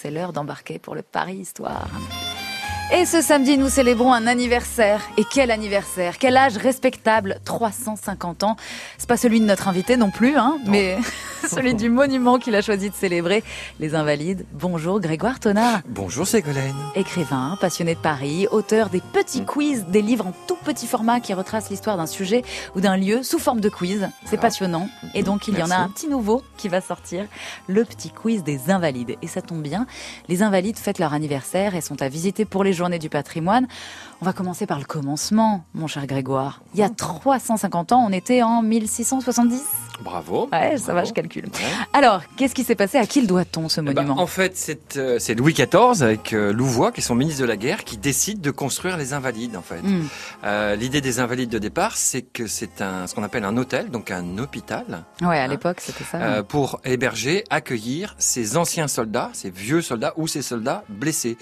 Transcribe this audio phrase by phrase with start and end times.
[0.00, 1.90] c'est l'heure d'embarquer pour le Paris Histoire.
[2.92, 5.00] Et ce samedi, nous célébrons un anniversaire.
[5.16, 6.18] Et quel anniversaire?
[6.18, 7.38] Quel âge respectable?
[7.44, 8.56] 350 ans.
[8.98, 10.98] C'est pas celui de notre invité non plus, hein, mais
[11.48, 13.44] celui du monument qu'il a choisi de célébrer,
[13.78, 14.44] les Invalides.
[14.54, 15.82] Bonjour Grégoire Tonard.
[15.88, 16.74] Bonjour Ségolène.
[16.96, 21.32] Écrivain, passionné de Paris, auteur des petits quiz, des livres en tout petit format qui
[21.32, 22.42] retracent l'histoire d'un sujet
[22.74, 24.08] ou d'un lieu sous forme de quiz.
[24.24, 24.88] C'est passionnant.
[25.14, 27.26] Et donc il y en a un petit nouveau qui va sortir,
[27.68, 29.16] le petit quiz des Invalides.
[29.22, 29.86] Et ça tombe bien,
[30.28, 33.68] les Invalides fêtent leur anniversaire et sont à visiter pour les journée du patrimoine.
[34.22, 36.62] On va commencer par le commencement, mon cher Grégoire.
[36.72, 39.62] Il y a 350 ans, on était en 1670.
[40.02, 40.48] Bravo.
[40.50, 41.46] Ouais, ça va, je calcule.
[41.92, 42.96] Alors, qu'est-ce qui s'est passé?
[42.96, 44.18] À qui le doit-on, ce bah, monument?
[44.18, 47.56] En fait, c'est euh, Louis XIV, avec euh, Louvois, qui est son ministre de la
[47.56, 49.82] guerre, qui décide de construire les Invalides, en fait.
[49.82, 50.06] Hmm.
[50.44, 53.90] Euh, l'idée des Invalides de départ, c'est que c'est un, ce qu'on appelle un hôtel,
[53.90, 55.04] donc un hôpital.
[55.20, 56.42] Ouais, à hein, l'époque, c'était ça.
[56.44, 61.36] pour héberger, accueillir ces anciens soldats, ces vieux soldats ou ces soldats blessés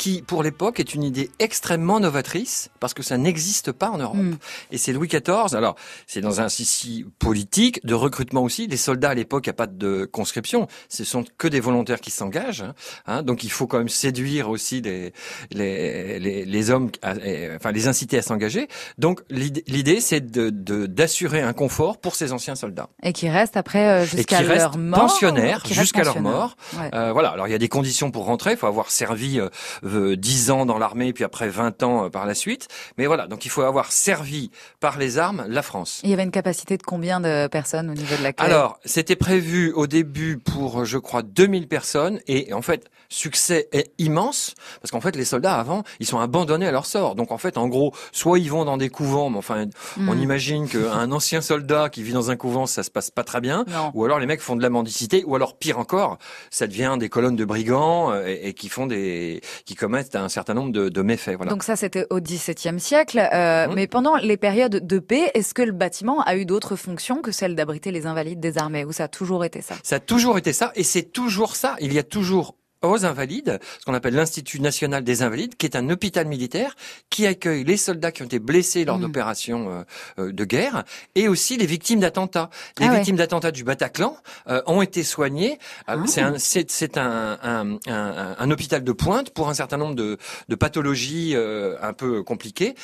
[0.00, 4.16] qui, pour l'époque, est une idée extrêmement novatrice parce que ça n'existe pas en Europe.
[4.16, 4.36] Hmm.
[4.70, 5.54] Et c'est Louis XIV.
[5.54, 8.66] Alors, c'est dans un sissi politique, de recrutement aussi.
[8.66, 10.68] Les soldats à l'époque, il n'y a pas de conscription.
[10.88, 12.62] Ce sont que des volontaires qui s'engagent.
[12.62, 12.74] Hein.
[13.06, 13.22] hein.
[13.22, 15.12] donc, il faut quand même séduire aussi les
[15.50, 18.68] les, les, les hommes, enfin les inciter à s'engager.
[18.96, 20.48] Donc, l'idée, c'est de
[20.86, 22.88] d'assurer un confort pour ces anciens soldats.
[23.02, 25.00] Et qui restent après euh, jusqu'à leur mort.
[25.00, 26.56] Pensionnaires jusqu'à leur mort.
[26.94, 27.28] Euh, voilà.
[27.28, 28.52] Alors, il y a des conditions pour rentrer.
[28.52, 29.50] Il faut avoir servi euh,
[29.90, 32.68] 10 ans dans l'armée, puis après 20 ans euh, par la suite.
[32.98, 36.00] Mais voilà, donc il faut avoir servi par les armes la France.
[36.04, 39.16] il y avait une capacité de combien de personnes au niveau de l'accueil Alors, c'était
[39.16, 42.20] prévu au début pour, je crois, 2000 personnes.
[42.26, 46.66] Et en fait, succès est immense, parce qu'en fait, les soldats, avant, ils sont abandonnés
[46.66, 47.14] à leur sort.
[47.14, 49.66] Donc en fait, en gros, soit ils vont dans des couvents, mais enfin,
[49.98, 50.22] on hmm.
[50.22, 53.64] imagine qu'un ancien soldat qui vit dans un couvent, ça se passe pas très bien.
[53.94, 56.18] Ou alors les mecs font de la mendicité, ou alors pire encore,
[56.50, 60.28] ça devient des colonnes de brigands euh, et, et qui font des qui commettent un
[60.28, 61.36] certain nombre de, de méfaits.
[61.36, 61.50] Voilà.
[61.50, 63.18] Donc ça, c'était au XVIIe siècle.
[63.32, 63.74] Euh, mmh.
[63.74, 67.32] Mais pendant les périodes de paix, est-ce que le bâtiment a eu d'autres fonctions que
[67.32, 69.74] celle d'abriter les invalides des armées Ou ça a toujours été ça?
[69.82, 71.76] Ça a toujours été ça, et c'est toujours ça.
[71.80, 75.76] Il y a toujours aux Invalides, ce qu'on appelle l'Institut national des Invalides, qui est
[75.76, 76.76] un hôpital militaire
[77.10, 79.02] qui accueille les soldats qui ont été blessés lors mm.
[79.02, 79.82] d'opérations euh,
[80.18, 82.48] euh, de guerre et aussi les victimes d'attentats.
[82.78, 84.16] Les ah victimes d'attentats du Bataclan
[84.48, 85.58] euh, ont été soignées.
[85.86, 85.96] Ah.
[86.06, 90.16] C'est un, c'est, un, un, un, un, hôpital de pointe pour un certain nombre de,
[90.48, 92.74] de pathologies un peu compliquées.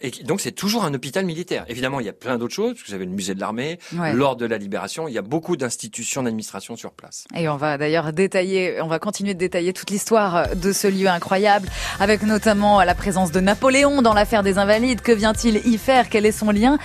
[0.00, 1.64] et donc c'est toujours un hôpital militaire.
[1.68, 3.78] Évidemment, il y a plein d'autres choses, parce que vous avez le musée de l'armée,
[3.92, 7.24] l'ordre de la libération, il y a beaucoup d'institutions d'administration sur place.
[7.34, 11.08] Et on va d'ailleurs détailler, on va continuer de détailler toute l'histoire de ce lieu
[11.08, 11.68] incroyable,
[11.98, 15.00] avec notamment la présence de Napoléon dans l'affaire des Invalides.
[15.00, 16.08] Que vient-il y faire?
[16.08, 16.78] Quel est son lien?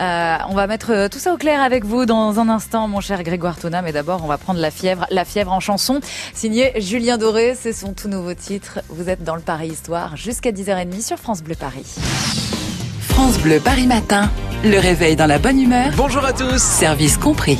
[0.00, 3.22] Euh, On va mettre tout ça au clair avec vous dans un instant, mon cher
[3.22, 3.82] Grégoire Tona.
[3.82, 6.00] Mais d'abord, on va prendre la fièvre, la fièvre en chanson,
[6.34, 7.56] signé Julien Doré.
[7.60, 8.80] C'est son tout nouveau titre.
[8.88, 11.86] Vous êtes dans le Paris Histoire jusqu'à 10h30 sur France Bleu Paris.
[13.08, 14.30] France Bleu Paris Matin.
[14.64, 15.90] Le réveil dans la bonne humeur.
[15.96, 16.60] Bonjour à tous.
[16.62, 17.58] Service compris.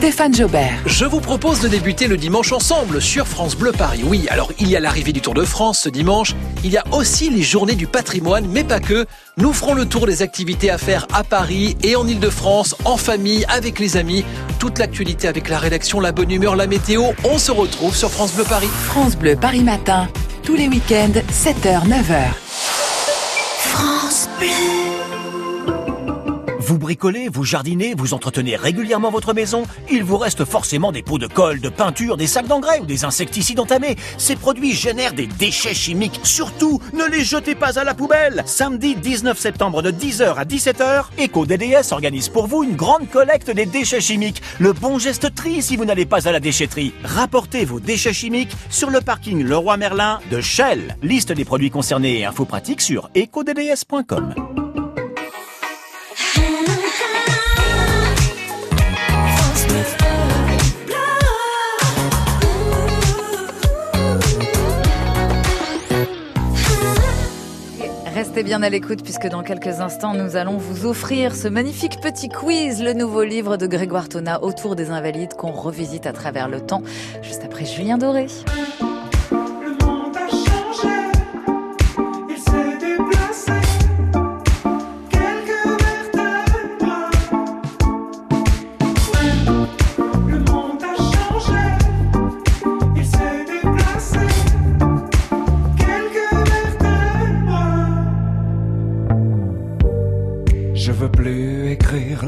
[0.00, 0.80] Stéphane Jobert.
[0.86, 4.00] Je vous propose de débuter le dimanche ensemble sur France Bleu Paris.
[4.02, 6.34] Oui, alors il y a l'arrivée du Tour de France ce dimanche,
[6.64, 9.04] il y a aussi les journées du patrimoine, mais pas que.
[9.36, 13.44] Nous ferons le tour des activités à faire à Paris et en Ile-de-France, en famille,
[13.50, 14.24] avec les amis.
[14.58, 18.32] Toute l'actualité avec la rédaction, la bonne humeur, la météo, on se retrouve sur France
[18.32, 18.70] Bleu Paris.
[18.86, 20.08] France Bleu Paris Matin,
[20.44, 22.24] tous les week-ends, 7h, 9h.
[23.58, 24.99] France Bleu.
[26.70, 31.18] Vous bricolez, vous jardinez, vous entretenez régulièrement votre maison, il vous reste forcément des pots
[31.18, 33.96] de colle, de peinture, des sacs d'engrais ou des insecticides entamés.
[34.18, 36.20] Ces produits génèrent des déchets chimiques.
[36.22, 38.44] Surtout, ne les jetez pas à la poubelle.
[38.46, 43.66] Samedi 19 septembre de 10h à 17h, EcoDDS organise pour vous une grande collecte des
[43.66, 44.40] déchets chimiques.
[44.60, 46.94] Le bon geste tri si vous n'allez pas à la déchetterie.
[47.02, 50.96] Rapportez vos déchets chimiques sur le parking Leroy Merlin de Shell.
[51.02, 54.59] Liste des produits concernés et infos pratiques sur ecodds.com.
[68.40, 72.30] Restez bien à l'écoute puisque dans quelques instants, nous allons vous offrir ce magnifique petit
[72.30, 76.62] quiz, le nouveau livre de Grégoire Tona autour des invalides qu'on revisite à travers le
[76.62, 76.82] temps,
[77.20, 78.28] juste après Julien Doré.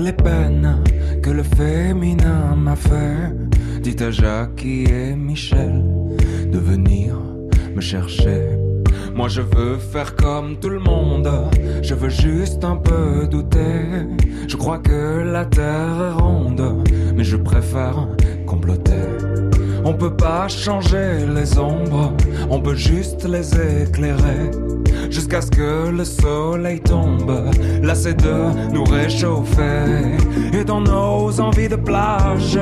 [0.02, 0.82] Les peines
[1.22, 3.32] que le féminin m'a fait.
[3.80, 5.84] Dites à Jackie et Michel
[6.50, 7.16] de venir
[7.74, 8.40] me chercher.
[9.14, 11.30] Moi je veux faire comme tout le monde,
[11.82, 14.06] je veux juste un peu douter.
[14.48, 16.84] Je crois que la terre est ronde,
[17.14, 18.08] mais je préfère
[18.46, 19.06] comploter.
[19.84, 22.12] On peut pas changer les ombres,
[22.50, 23.48] on peut juste les
[23.82, 24.50] éclairer.
[25.32, 27.32] Jusqu'à ce que le soleil tombe,
[27.94, 30.18] c'est de nous réchauffer.
[30.52, 32.58] Et dans nos envies de plage,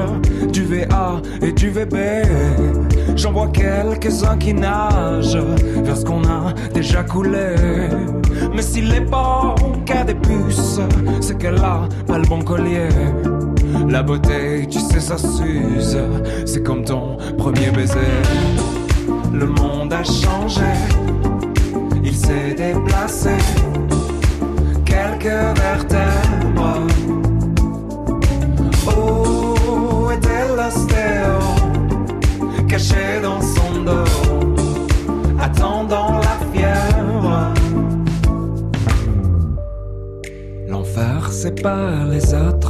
[0.52, 1.96] du VA et du VB,
[3.16, 5.36] j'en vois quelques-uns qui nagent
[5.82, 7.56] vers ce qu'on a déjà coulé.
[8.54, 10.78] Mais s'il est bon qu'à des puces,
[11.20, 12.88] c'est qu'elle a pas le bon collier.
[13.88, 15.98] La beauté, tu sais, ça s'use.
[16.46, 17.98] C'est comme ton premier baiser.
[19.32, 20.62] Le monde a changé.
[22.22, 23.36] S'est déplacé.
[24.84, 26.86] Quelques vertèbres.
[28.86, 31.38] Oh, était l'ostéo.
[32.68, 34.04] Caché dans son dos.
[35.40, 37.54] Attendant la fièvre?
[40.68, 42.69] L'enfer, c'est pas les autres,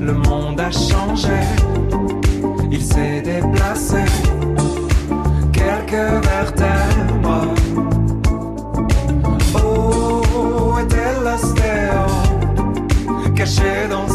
[0.00, 1.40] Le monde a changé,
[2.70, 4.04] il s'est déplacé.
[5.52, 7.54] Quelques vertèbres.
[9.56, 12.04] Oh, était l'ostéo,
[13.34, 14.08] caché dans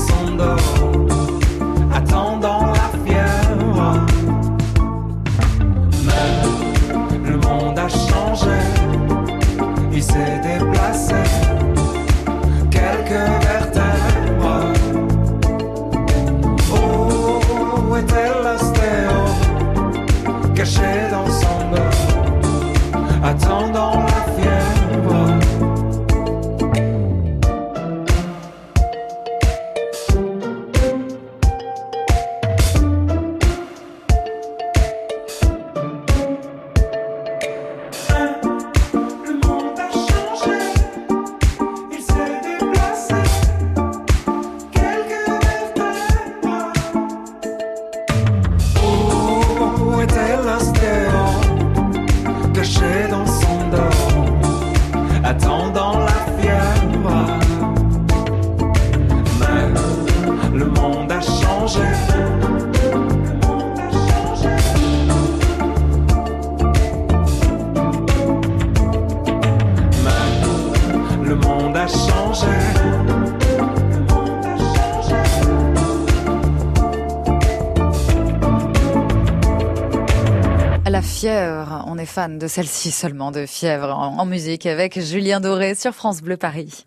[82.28, 86.86] de celle-ci seulement, de fièvre en, en musique avec Julien Doré sur France Bleu Paris.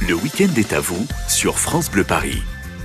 [0.00, 2.42] Le week-end est à vous sur France Bleu Paris.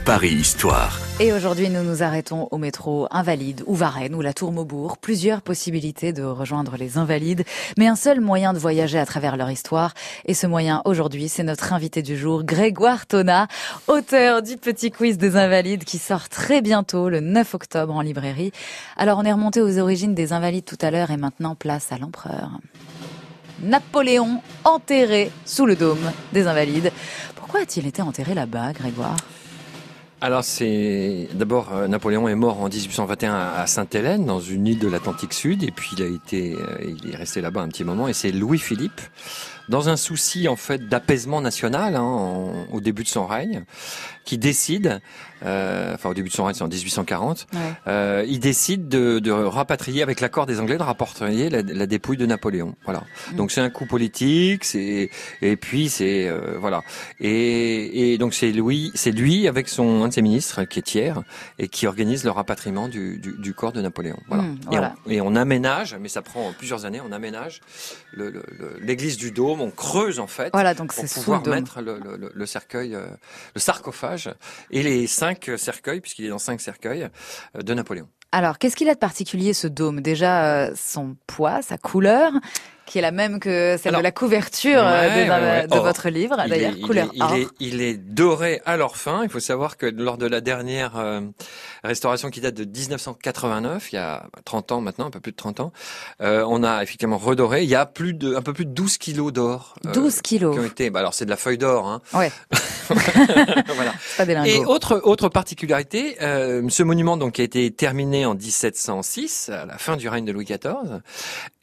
[0.08, 1.02] Paris Histoire.
[1.20, 4.98] Et aujourd'hui, nous nous arrêtons au métro Invalide ou Varennes ou la Tour Maubourg.
[5.00, 7.44] Plusieurs possibilités de rejoindre les Invalides,
[7.78, 9.94] mais un seul moyen de voyager à travers leur histoire.
[10.24, 13.50] Et ce moyen, aujourd'hui, c'est notre invité du jour, Grégoire Tona,
[13.90, 18.54] auteur du Petit Quiz des Invalides qui sort très bientôt, le 9 octobre en librairie.
[18.96, 21.98] Alors, on est remonté aux origines des Invalides tout à l'heure et maintenant place à
[21.98, 22.52] l'empereur.
[23.62, 26.94] Napoléon enterré sous le dôme des Invalides.
[27.36, 29.18] Pourquoi a-t-il été enterré là-bas, Grégoire?
[30.20, 34.88] Alors c'est d'abord euh, Napoléon est mort en 1821 à Sainte-Hélène dans une île de
[34.88, 38.08] l'Atlantique Sud et puis il a été euh, il est resté là-bas un petit moment
[38.08, 39.00] et c'est Louis-Philippe
[39.70, 43.64] dans un souci en fait d'apaisement national hein, en- au début de son règne
[44.26, 45.00] qui décide
[45.46, 47.60] euh, enfin au début de son règne c'est en 1840 Ouais.
[47.88, 52.18] euh, il décide de, de rapatrier avec l'accord des Anglais de rapatrier la, la dépouille
[52.18, 53.36] de Napoléon voilà Mm.
[53.36, 55.10] donc c'est un coup politique c'est
[55.42, 56.82] et puis c'est euh, voilà
[57.20, 60.84] et, et donc c'est Louis, c'est lui avec son un de ses ministres qui est
[60.84, 61.22] tiers
[61.60, 64.18] et qui organise le rapatriement du, du, du corps de Napoléon.
[64.28, 64.44] Voilà.
[64.44, 64.96] Et, voilà.
[65.06, 67.02] on, et on aménage, mais ça prend plusieurs années.
[67.08, 67.62] On aménage
[68.14, 70.50] le- le- le- l'église du Dôme, on creuse en fait.
[70.54, 73.08] Voilà, donc pour sous pouvoir mettre le, le- le- le cercueil, euh,
[73.56, 74.30] le sarcophage
[74.72, 77.10] et les cinq cercueils, puisqu'il est dans cinq cercueils
[77.56, 78.08] euh, de Napoléon.
[78.32, 80.02] Alors, qu'est-ce qu'il a de particulier ce dôme?
[80.02, 82.32] Déjà, euh, son poids, sa couleur,
[82.88, 85.68] qui est la même que celle Alors, de la couverture euh, Ouais, des- ouais, ouais.
[85.68, 85.84] de Or.
[85.84, 87.36] votre livre, Il d'ailleurs, il couleur il or.
[87.36, 89.24] est, il est doré à leur fin.
[89.24, 91.22] Il faut savoir que lors de la dernière euh,
[91.84, 95.38] restauration qui date de 1989, il y a 30 ans maintenant, un peu plus de
[95.38, 95.72] 30 ans,
[96.22, 97.64] euh, on a effectivement redoré.
[97.64, 99.76] Il y a plus de, un peu plus de 12 kilos d'or.
[99.86, 100.54] euh, 12 kilos.
[100.56, 102.02] Qui ont été, bah alors c'est de la feuille d'or, hein.
[102.14, 102.32] Ouais,
[102.88, 103.94] voilà.
[104.00, 108.26] c'est pas des Et autre autre particularité, euh, ce monument donc qui a été terminé
[108.26, 111.02] en 1706, à la fin du règne de Louis XIV,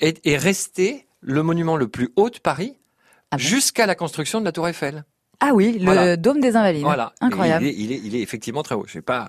[0.00, 2.78] est, est resté le monument le plus haut de Paris
[3.30, 3.42] Ah bon?
[3.42, 5.04] jusqu'à la construction de la Tour Eiffel.
[5.46, 6.16] Ah oui, le Voilà.
[6.16, 6.82] dôme des Invalides.
[6.84, 7.12] Voilà.
[7.20, 7.64] Incroyable.
[7.64, 8.84] Il est, il est, il est effectivement très haut.
[8.86, 9.28] Je sais pas.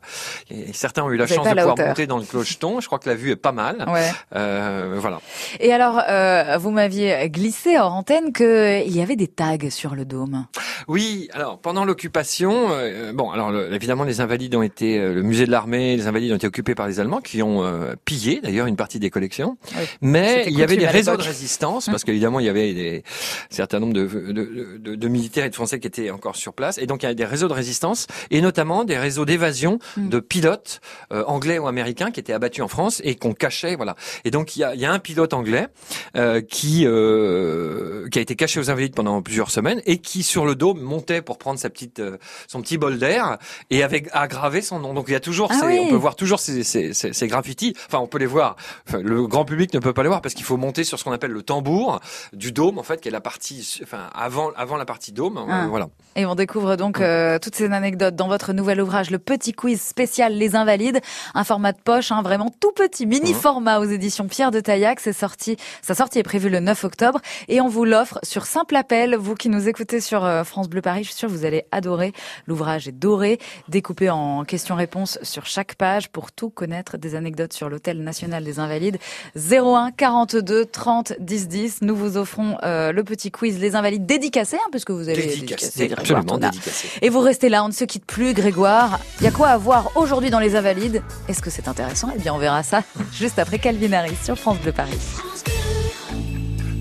[0.73, 1.87] Certains ont eu la chance de la pouvoir hauteur.
[1.89, 2.79] monter dans le clocheton.
[2.79, 3.85] Je crois que la vue est pas mal.
[3.87, 4.09] Ouais.
[4.35, 5.19] Euh, voilà.
[5.59, 10.05] Et alors, euh, vous m'aviez glissé hors antenne qu'il y avait des tags sur le
[10.05, 10.45] dôme.
[10.87, 11.27] Oui.
[11.33, 15.45] Alors pendant l'occupation, euh, bon, alors le- évidemment les Invalides ont été, euh, le musée
[15.45, 18.67] de l'armée, les Invalides ont été occupés par les Allemands qui ont euh, pillé d'ailleurs
[18.67, 19.57] une partie des collections.
[19.77, 19.83] Oui.
[20.01, 23.03] Mais il y avait des réseaux de résistance parce qu'évidemment il y avait des
[23.51, 26.53] un certain nombre de, de, de- de militaires et de Français qui étaient encore sur
[26.53, 29.79] place et donc il y avait des réseaux de résistance et notamment des réseaux d'évasion
[29.97, 30.09] Hum.
[30.09, 30.81] de pilotes
[31.11, 34.55] euh, anglais ou américains qui étaient abattus en France et qu'on cachait voilà et donc
[34.55, 35.67] il y a, il y a un pilote anglais
[36.15, 40.45] euh, qui euh, qui a été caché aux Invalides pendant plusieurs semaines et qui sur
[40.45, 43.37] le dos montait pour prendre sa petite euh, son petit bol d'air
[43.69, 45.79] et avec aggravé son nom donc il y a toujours Ah ces, oui.
[45.81, 48.55] on peut voir toujours ces, ces, ces, ces graffitis enfin on peut les voir
[48.87, 51.03] Enfin, le grand public ne peut pas les voir parce qu'il faut monter sur ce
[51.03, 51.99] qu'on appelle le tambour
[52.33, 55.63] du dôme en fait qui est la partie enfin avant avant la partie dôme Ah.
[55.63, 59.19] euh, voilà Et on découvre donc euh, toutes ces anecdotes dans votre nouvel ouvrage, le
[59.19, 61.01] petit quiz spécial Les Invalides,
[61.33, 65.01] un format de poche, hein, vraiment tout petit, mini format aux éditions Pierre de Taillac.
[65.01, 68.77] C'est sorti, sa sortie est prévue le 9 octobre et on vous l'offre sur simple
[68.77, 69.17] appel.
[69.17, 71.65] Vous qui nous écoutez sur euh, France Bleu Paris, je suis sûre que vous allez
[71.73, 72.13] adorer.
[72.47, 73.37] L'ouvrage est doré,
[73.67, 78.59] découpé en questions-réponses sur chaque page pour tout connaître des anecdotes sur l'Hôtel National des
[78.59, 78.99] Invalides.
[79.35, 81.81] 01 42 30 10 10.
[81.81, 85.74] Nous vous offrons euh, le petit quiz Les Invalides dédicacé, hein, puisque vous allez dédicacer
[85.77, 86.49] dédicacé Grégoire absolument Tournat.
[86.51, 88.99] dédicacé Et vous restez là, on ne se quitte plus, Grégoire.
[89.19, 91.01] Il y a quoi à voir aujourd'hui dans les Invalides?
[91.27, 92.09] Est-ce que c'est intéressant?
[92.15, 94.97] Eh bien, on verra ça juste après Calvin Harris sur France Bleu Paris.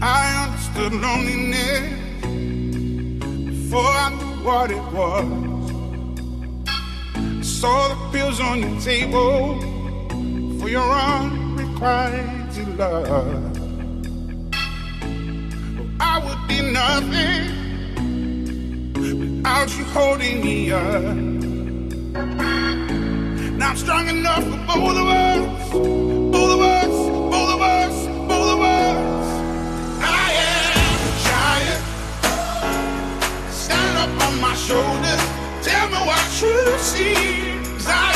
[0.03, 1.83] I understood loneliness
[3.47, 5.25] before I knew what it was.
[7.43, 9.61] Saw the pills on your table
[10.61, 13.53] for your unrequited love.
[16.01, 17.64] I would be nothing
[19.45, 21.15] without you holding me up.
[23.59, 25.73] Now I'm strong enough for both of us,
[26.33, 26.95] both of us,
[27.35, 29.27] both of us, both of us.
[30.01, 31.85] I am a giant.
[33.53, 35.23] Stand up on my shoulders.
[35.63, 37.15] Tell me what you see.
[37.65, 38.14] 'Cause I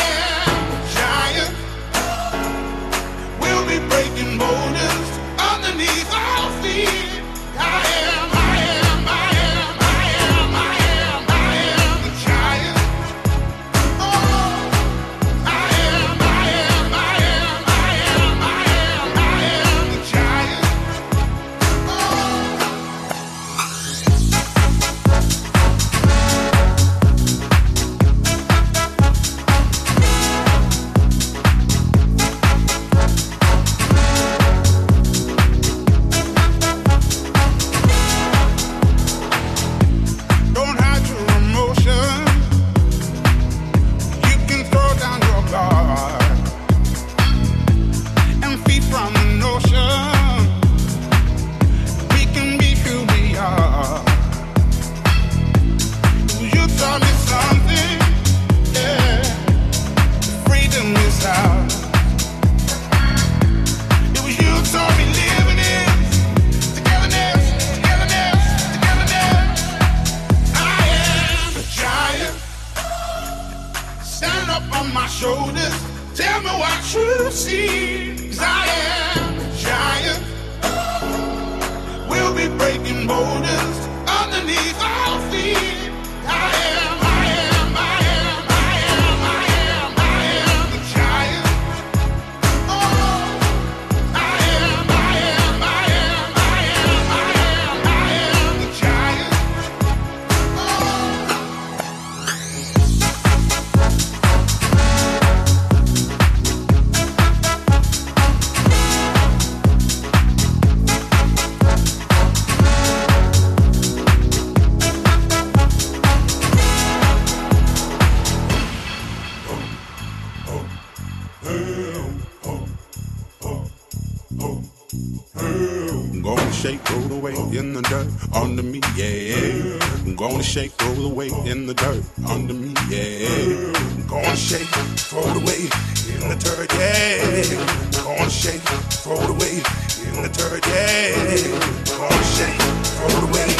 [124.98, 126.16] Mm-hmm.
[126.16, 129.78] I'm Gonna shake, throw the weight in the dirt under me, yeah.
[130.04, 133.72] I'm Gonna shake, throw the weight in the dirt under me, yeah.
[133.78, 134.66] I'm Gonna shake,
[135.08, 135.70] throw the weight
[136.12, 138.00] in the dirt, yeah.
[138.00, 138.62] I'm Gonna shake,
[139.02, 139.64] throw the weight
[140.06, 141.78] in the dirt, yeah.
[141.98, 142.58] Gonna shake,
[143.00, 143.50] roll in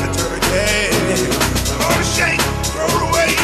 [0.00, 1.78] the dirt, yeah.
[1.78, 3.43] Gonna shake.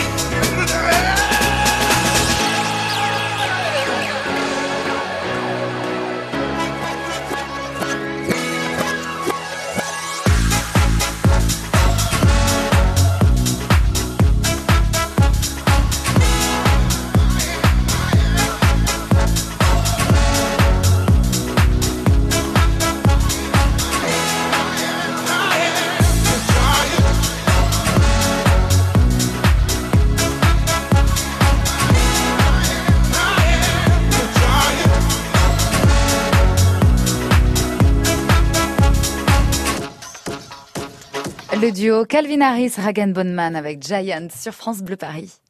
[41.72, 45.40] Duo Calvin Harris, Ragan Bonman avec Giant sur France Bleu Paris.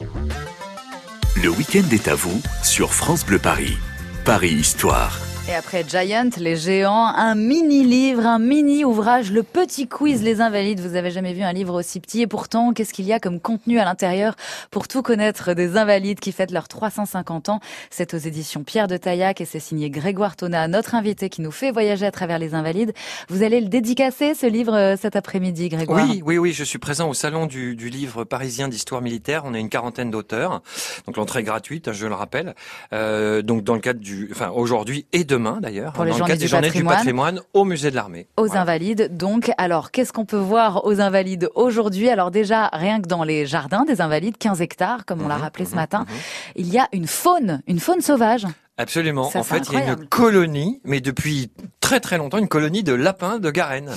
[1.42, 3.76] Le week-end est à vous sur France Bleu Paris.
[4.24, 5.29] Paris Histoire.
[5.48, 10.80] Et après Giant, les géants, un mini-livre, un mini-ouvrage, le petit quiz Les Invalides.
[10.80, 13.40] Vous avez jamais vu un livre aussi petit et pourtant, qu'est-ce qu'il y a comme
[13.40, 14.36] contenu à l'intérieur
[14.70, 17.60] pour tout connaître des Invalides qui fêtent leurs 350 ans?
[17.90, 21.50] C'est aux éditions Pierre de Taillac et c'est signé Grégoire Tona, notre invité qui nous
[21.50, 22.92] fait voyager à travers les Invalides.
[23.28, 26.06] Vous allez le dédicacer, ce livre, euh, cet après-midi, Grégoire?
[26.08, 29.42] Oui, oui, oui, je suis présent au salon du, du livre parisien d'histoire militaire.
[29.46, 30.62] On a une quarantaine d'auteurs,
[31.06, 32.54] donc l'entrée est gratuite, hein, je le rappelle.
[32.92, 36.18] Euh, donc dans le cadre du, enfin aujourd'hui et demain d'ailleurs, Pour les dans le
[36.18, 36.94] journées cadre du des journées patrimoine.
[36.96, 38.26] du patrimoine au musée de l'armée.
[38.36, 38.60] aux Voilà.
[38.62, 39.16] Invalides.
[39.16, 42.08] Donc, alors, qu'est-ce qu'on peut voir aux Invalides aujourd'hui?
[42.10, 45.42] Alors déjà, rien que dans les jardins des Invalides, 15 hectares, comme on l'a Mhm,
[45.42, 46.14] rappelé ce mhm, matin, mhm.
[46.56, 48.46] il y a une faune, une faune sauvage.
[48.80, 49.30] Absolument.
[49.30, 52.82] Ça, en fait, il y a une colonie, mais depuis très très longtemps, une colonie
[52.82, 53.90] de lapins de Garenne.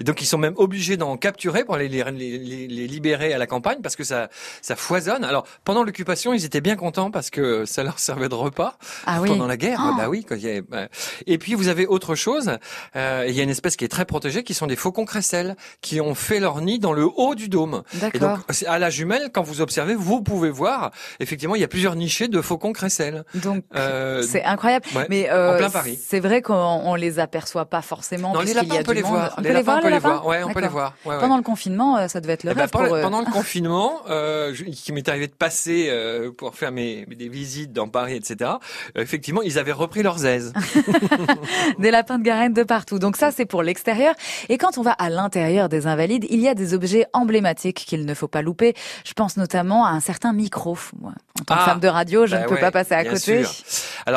[0.00, 3.32] Et donc ils sont même obligés d'en capturer pour les, les, les, les- les libérer
[3.32, 4.28] à la campagne parce que ça,
[4.60, 5.24] ça foisonne.
[5.24, 8.76] Alors pendant l'occupation, ils étaient bien contents parce que ça leur servait de repas
[9.06, 9.28] Ah oui.
[9.28, 9.80] pendant la guerre.
[9.82, 9.94] Oh.
[9.96, 10.26] Bah oui.
[10.68, 10.88] bah.
[11.26, 12.50] Et puis vous avez autre chose.
[12.96, 15.56] Euh, il y a une espèce qui est très protégée, qui sont des faucons crécelles,
[15.80, 17.82] qui ont fait leur nid dans le haut du dôme.
[18.12, 21.68] Et donc à la jumelle, quand vous observez, vous pouvez voir effectivement il y a
[21.68, 23.24] plusieurs nichés de faucons crécelles.
[23.34, 24.84] Donc, Euh, c'est incroyable.
[24.94, 25.98] ouais, Mais euh, en plein Paris.
[26.02, 28.32] c'est vrai qu'on on les aperçoit pas forcément.
[28.32, 29.34] Non, les puisqu'il y lapins, a on peut les voir.
[29.36, 30.94] On les peut les voir, les lapins Ouais, on peut les voir.
[31.04, 33.00] Pendant le confinement, euh, ça devait être le Eh ben, rêve pendant, pour eux.
[33.02, 37.72] pendant le confinement, euh, qui m'est arrivé de passer euh, pour faire mes, des visites
[37.72, 38.50] dans Paris, etc.
[38.96, 40.52] euh, effectivement, ils avaient repris leurs aises.
[41.78, 42.98] des lapins de Garenne de partout.
[42.98, 44.14] Donc ça, c'est pour l'extérieur.
[44.48, 48.04] Et quand on va à l'intérieur des Invalides, il y a des objets emblématiques qu'il
[48.06, 48.74] ne faut pas louper.
[49.04, 50.76] Je pense notamment à un certain micro.
[51.00, 52.94] Moi, en tant que Ah, femme de radio, je Bah ne peux ouais, pas passer
[52.94, 53.44] à côté.
[53.44, 53.50] sûr.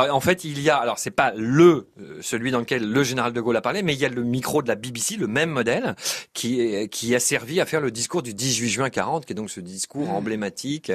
[0.04, 3.04] Alors en fait, il y a, alors c'est pas le euh, celui dans lequel le
[3.04, 5.28] général de Gaulle a parlé, mais il y a le micro de la BBC, le
[5.28, 5.96] même modèle,
[6.34, 9.36] qui est, qui a servi à faire le discours du 18 juin 40, qui est
[9.36, 10.12] donc ce discours Mmh.
[10.16, 10.92] emblématique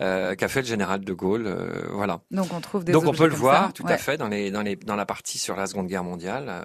[0.00, 1.46] euh, qu'a fait le général de Gaulle.
[1.46, 2.20] euh, voilà.
[2.30, 3.72] Donc on trouve des Donc on peut le voir ça.
[3.72, 3.92] tout Ouais.
[3.92, 6.46] à fait dans les dans les dans la partie sur la Seconde Guerre mondiale.
[6.48, 6.62] euh,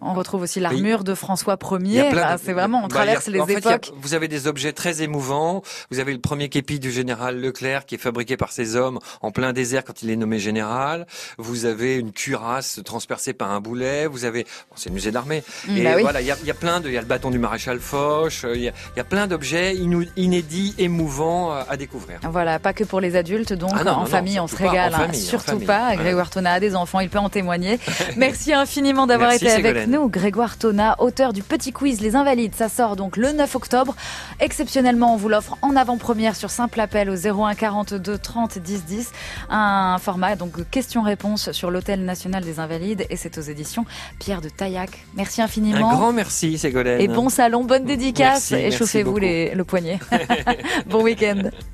[0.00, 2.10] On retrouve aussi l'armure de François Ier.
[2.42, 3.92] c'est vraiment, on bah, traverse a- les fait, a- époques.
[4.00, 5.62] vous avez des objets très émouvants.
[5.90, 9.30] Vous avez le premier képi du général Leclerc qui est fabriqué par ses hommes en
[9.30, 11.06] plein désert quand il est nommé général.
[11.38, 14.06] Vous avez une cuirasse transpercée par un boulet.
[14.06, 15.42] Vous avez, bon, c'est le musée d'armée.
[15.68, 16.02] Mm, Et bah oui.
[16.02, 17.38] voilà, il y a, il y a plein de, il y a le bâton du
[17.38, 18.44] maréchal Foch.
[18.44, 19.74] euh, Il y a, il y a plein d'objets
[20.16, 22.20] inédits, émouvants euh, à découvrir.
[22.30, 24.56] Voilà, pas que pour les adultes, donc Ah non, en non, non, famille on se
[24.56, 25.12] régale, hein.
[25.12, 25.90] surtout pas.
[25.90, 25.96] Ouais.
[25.96, 27.78] Grégoire Tona a des enfants, il peut en témoigner.
[28.16, 30.08] Merci infiniment d'avoir été avec nous.
[30.08, 33.94] Grégoire Tona, auteur du petit quiz Les Invalides, ça sort donc le 9 octobre.
[34.38, 39.10] Exceptionnellement, on vous l'offre en avant-première sur simple appel au 01 42 30 10 10.
[39.50, 40.58] Un format donc
[41.04, 43.84] questions-réponses sur l'hôtel national des Invalides et c'est aux éditions
[44.18, 44.90] Pierre de Taillac.
[45.16, 45.90] Merci Un infiniment.
[45.92, 47.00] grand merci, Ségolène.
[47.00, 49.20] Et bon salon, bonne dédicace Merci, et merci chauffez-vous beaucoup.
[49.20, 49.98] les- le poignet.
[50.86, 51.42] bon week-end.